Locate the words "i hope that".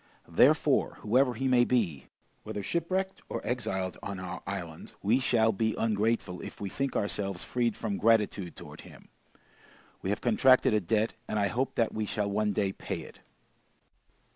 11.37-11.93